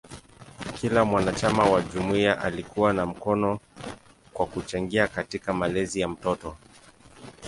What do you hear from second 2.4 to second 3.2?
alikuwa na